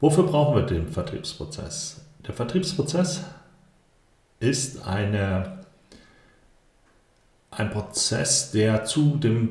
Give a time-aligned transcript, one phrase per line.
[0.00, 2.00] Wofür brauchen wir den Vertriebsprozess?
[2.26, 3.22] Der Vertriebsprozess
[4.40, 5.58] ist eine,
[7.50, 9.50] ein Prozess, der zu dem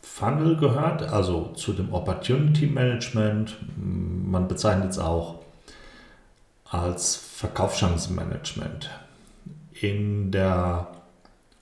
[0.00, 3.56] Funnel gehört, also zu dem Opportunity Management.
[3.76, 5.40] Man bezeichnet es auch
[6.64, 8.90] als Verkaufschancenmanagement.
[9.80, 10.86] In der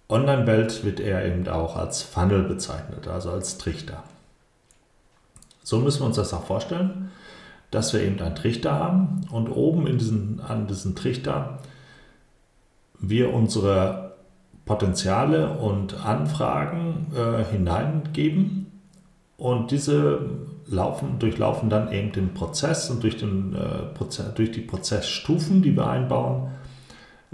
[0.08, 4.02] Online-Welt wird er eben auch als Funnel bezeichnet, also als Trichter.
[5.62, 7.10] So müssen wir uns das auch vorstellen
[7.70, 11.58] dass wir eben einen Trichter haben und oben in diesen, an diesen Trichter
[12.98, 14.14] wir unsere
[14.64, 18.66] Potenziale und Anfragen äh, hineingeben
[19.36, 20.20] und diese
[20.66, 25.76] laufen, durchlaufen dann eben den Prozess und durch, den, äh, Prozess, durch die Prozessstufen, die
[25.76, 26.50] wir einbauen,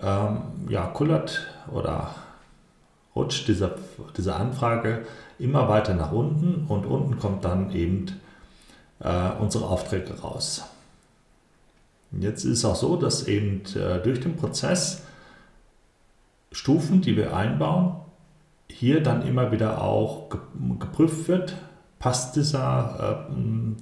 [0.03, 0.39] ähm,
[0.69, 2.11] ja, kullert oder
[3.15, 3.77] rutscht diese,
[4.17, 5.07] diese Anfrage
[5.39, 8.07] immer weiter nach unten und unten kommt dann eben
[9.03, 10.65] äh, unsere Aufträge raus.
[12.19, 15.03] Jetzt ist es auch so, dass eben äh, durch den Prozess
[16.51, 17.97] Stufen, die wir einbauen,
[18.69, 20.29] hier dann immer wieder auch
[20.79, 21.57] geprüft wird,
[21.99, 23.35] passt dieser, äh,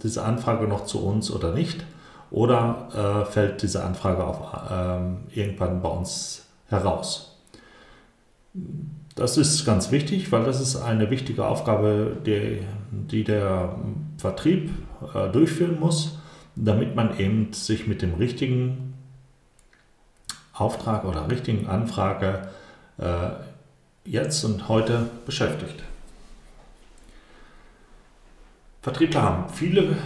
[0.02, 1.84] diese Anfrage noch zu uns oder nicht,
[2.30, 4.40] oder äh, fällt diese Anfrage auf,
[4.70, 7.36] äh, irgendwann bei uns heraus.
[9.16, 13.74] Das ist ganz wichtig, weil das ist eine wichtige Aufgabe, die, die der
[14.20, 14.70] Vertrieb
[15.14, 16.18] äh, durchführen muss,
[16.54, 18.94] damit man eben sich mit dem richtigen
[20.52, 22.48] Auftrag oder richtigen Anfrage
[22.98, 23.30] äh,
[24.04, 25.82] jetzt und heute beschäftigt.
[28.82, 29.96] Vertriebler haben viele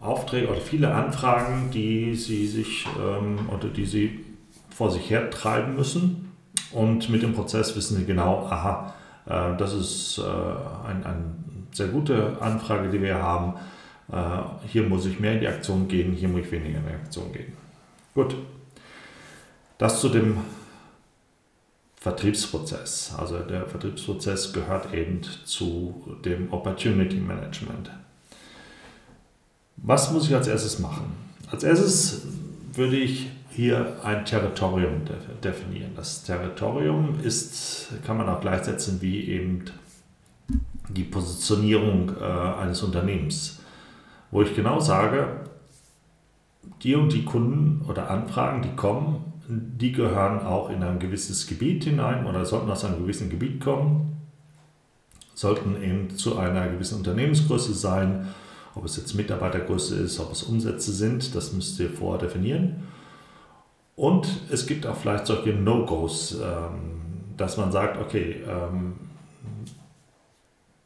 [0.00, 4.24] Aufträge oder viele Anfragen, die sie sich ähm, oder die sie
[4.70, 6.32] vor sich her treiben müssen.
[6.70, 8.94] Und mit dem Prozess wissen sie genau, aha,
[9.26, 13.54] äh, das ist äh, ein, ein sehr gute Anfrage, die wir haben.
[14.12, 16.94] Äh, hier muss ich mehr in die Aktion gehen, hier muss ich weniger in die
[16.94, 17.52] Aktion gehen.
[18.14, 18.36] Gut.
[19.78, 20.38] Das zu dem
[21.96, 23.14] Vertriebsprozess.
[23.18, 27.90] Also der Vertriebsprozess gehört eben zu dem Opportunity Management.
[29.76, 31.12] Was muss ich als erstes machen?
[31.50, 32.22] Als erstes
[32.72, 35.02] würde ich hier ein Territorium
[35.42, 35.92] definieren.
[35.96, 39.64] Das Territorium ist, kann man auch gleichsetzen wie eben
[40.88, 43.60] die Positionierung äh, eines Unternehmens,
[44.30, 45.40] wo ich genau sage,
[46.82, 51.84] die und die Kunden oder Anfragen, die kommen, die gehören auch in ein gewisses Gebiet
[51.84, 54.16] hinein oder sollten aus einem gewissen Gebiet kommen,
[55.34, 58.28] sollten eben zu einer gewissen Unternehmensgröße sein,
[58.74, 62.82] ob es jetzt Mitarbeitergröße ist, ob es Umsätze sind, das müsst ihr vorher definieren.
[63.94, 67.00] Und es gibt auch vielleicht solche No-Gos, ähm,
[67.36, 68.94] dass man sagt, okay, ähm,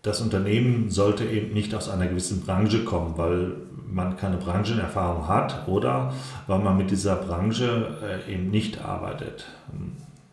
[0.02, 3.52] das Unternehmen sollte eben nicht aus einer gewissen Branche kommen, weil
[3.86, 6.14] man keine Branchenerfahrung hat oder
[6.46, 9.46] weil man mit dieser Branche äh, eben nicht arbeitet.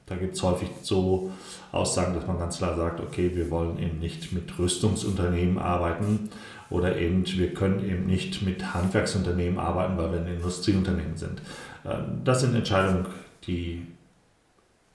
[0.06, 1.32] Da gibt es häufig so
[1.72, 6.30] Aussagen, dass man ganz klar sagt, okay, wir wollen eben nicht mit Rüstungsunternehmen arbeiten
[6.70, 11.42] oder eben wir können eben nicht mit Handwerksunternehmen arbeiten, weil wir ein Industrieunternehmen sind.
[11.86, 13.06] Ähm, das sind Entscheidungen,
[13.46, 13.86] die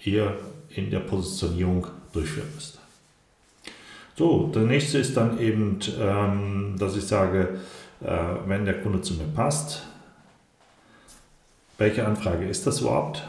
[0.04, 0.38] ihr
[0.70, 2.81] in der Positionierung durchführen müsst.
[4.22, 7.58] So, der nächste ist dann eben, ähm, dass ich sage,
[8.00, 9.82] äh, wenn der Kunde zu mir passt,
[11.76, 13.26] welche Anfrage ist das überhaupt?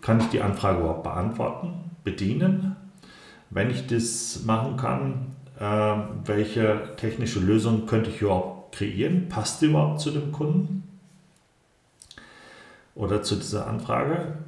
[0.00, 2.74] Kann ich die Anfrage überhaupt beantworten, bedienen?
[3.50, 9.28] Wenn ich das machen kann, äh, welche technische Lösung könnte ich überhaupt kreieren?
[9.28, 10.82] Passt die überhaupt zu dem Kunden?
[12.96, 14.38] Oder zu dieser Anfrage?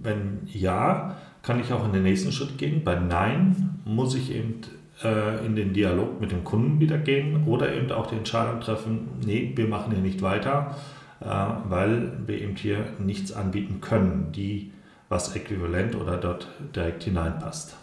[0.00, 2.82] Wenn ja, kann ich auch in den nächsten Schritt gehen.
[2.84, 4.62] Bei Nein muss ich eben
[5.02, 9.08] äh, in den Dialog mit dem Kunden wieder gehen oder eben auch die Entscheidung treffen,
[9.24, 10.76] nee, wir machen hier nicht weiter,
[11.20, 11.26] äh,
[11.68, 14.72] weil wir eben hier nichts anbieten können, die
[15.08, 17.76] was äquivalent oder dort direkt hineinpasst.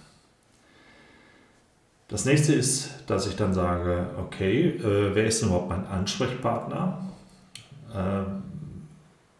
[2.07, 7.07] Das nächste ist, dass ich dann sage, okay, äh, wer ist denn überhaupt mein Ansprechpartner?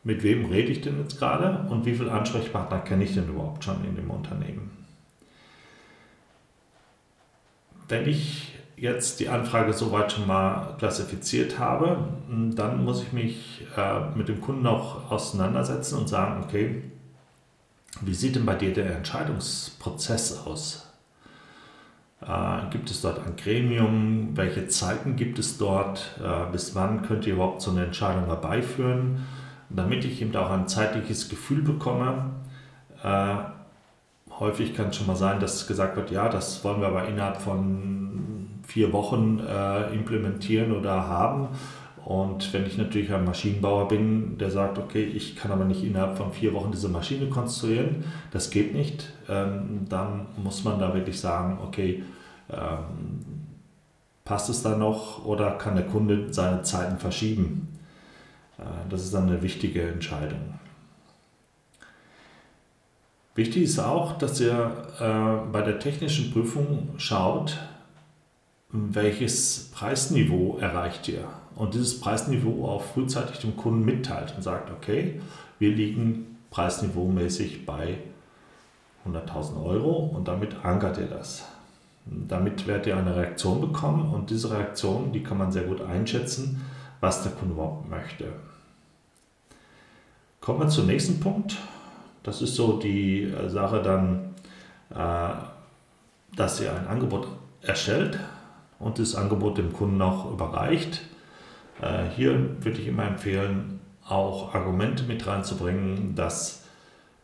[0.03, 3.63] Mit wem rede ich denn jetzt gerade und wie viele Ansprechpartner kenne ich denn überhaupt
[3.63, 4.71] schon in dem Unternehmen.
[7.87, 12.07] Wenn ich jetzt die Anfrage soweit schon mal klassifiziert habe,
[12.55, 16.81] dann muss ich mich äh, mit dem Kunden auch auseinandersetzen und sagen, okay,
[17.99, 20.87] wie sieht denn bei dir der Entscheidungsprozess aus?
[22.21, 24.35] Äh, gibt es dort ein Gremium?
[24.35, 26.19] Welche Zeiten gibt es dort?
[26.23, 29.27] Äh, bis wann könnt ihr überhaupt so eine Entscheidung herbeiführen?
[29.75, 32.31] Damit ich eben auch ein zeitliches Gefühl bekomme,
[33.03, 33.35] äh,
[34.39, 37.37] häufig kann es schon mal sein, dass gesagt wird, ja, das wollen wir aber innerhalb
[37.37, 41.49] von vier Wochen äh, implementieren oder haben.
[42.03, 46.17] Und wenn ich natürlich ein Maschinenbauer bin, der sagt, okay, ich kann aber nicht innerhalb
[46.17, 51.19] von vier Wochen diese Maschine konstruieren, das geht nicht, ähm, dann muss man da wirklich
[51.19, 52.03] sagen, okay,
[52.49, 53.19] ähm,
[54.25, 57.67] passt es da noch oder kann der Kunde seine Zeiten verschieben?
[58.61, 60.59] Äh, das ist dann eine wichtige Entscheidung.
[63.35, 67.57] Wichtig ist auch, dass ihr äh, bei der technischen Prüfung schaut,
[68.71, 71.27] welches Preisniveau erreicht ihr.
[71.55, 75.21] Und dieses Preisniveau auch frühzeitig dem Kunden mitteilt und sagt, okay,
[75.59, 77.97] wir liegen preisniveaumäßig bei
[79.07, 81.45] 100.000 Euro und damit ankert ihr das.
[82.05, 86.65] Damit werdet ihr eine Reaktion bekommen und diese Reaktion, die kann man sehr gut einschätzen,
[86.99, 88.33] was der Kunde überhaupt möchte.
[90.41, 91.55] Kommen wir zum nächsten Punkt.
[92.23, 94.33] Das ist so die äh, Sache dann,
[94.89, 95.35] äh,
[96.35, 97.27] dass ihr ein Angebot
[97.61, 98.19] erstellt
[98.79, 101.03] und das Angebot dem Kunden auch überreicht.
[101.79, 106.63] Äh, hier würde ich immer empfehlen, auch Argumente mit reinzubringen, dass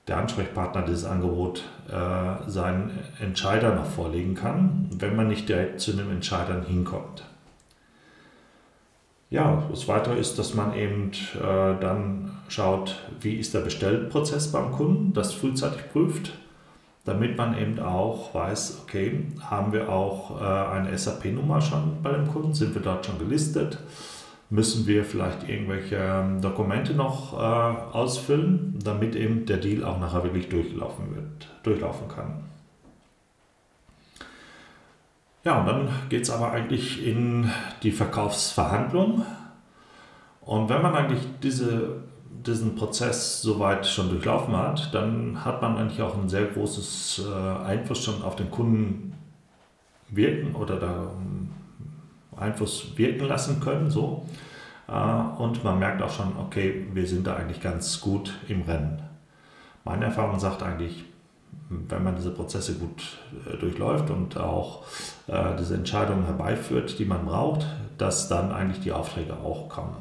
[0.08, 1.64] der Ansprechpartner dieses Angebot
[2.48, 7.26] seinen Entscheider noch vorlegen kann, wenn man nicht direkt zu den Entscheidern hinkommt.
[9.30, 11.12] Ja, das Weitere ist, dass man eben
[11.42, 16.34] dann schaut, wie ist der Bestellprozess beim Kunden, das frühzeitig prüft,
[17.06, 22.28] damit man eben auch weiß, okay, haben wir auch äh, eine SAP-Nummer schon bei dem
[22.28, 23.80] Kunden, sind wir dort schon gelistet,
[24.50, 30.24] müssen wir vielleicht irgendwelche ähm, Dokumente noch äh, ausfüllen, damit eben der Deal auch nachher
[30.24, 32.44] wirklich durchlaufen wird, durchlaufen kann.
[35.48, 37.50] Ja, und dann geht es aber eigentlich in
[37.82, 39.26] die Verkaufsverhandlung.
[40.42, 42.04] Und wenn man eigentlich diese,
[42.46, 47.66] diesen Prozess soweit schon durchlaufen hat, dann hat man eigentlich auch ein sehr großes äh,
[47.66, 49.16] Einfluss schon auf den Kunden
[50.10, 51.50] wirken oder da ähm,
[52.36, 53.90] Einfluss wirken lassen können.
[53.90, 54.26] So.
[54.88, 59.02] Äh, und man merkt auch schon, okay, wir sind da eigentlich ganz gut im Rennen.
[59.84, 61.06] Meine Erfahrung sagt eigentlich,
[61.70, 64.84] wenn man diese Prozesse gut äh, durchläuft und auch
[65.60, 67.66] diese Entscheidungen herbeiführt, die man braucht,
[67.98, 69.98] dass dann eigentlich die Aufträge auch kommen.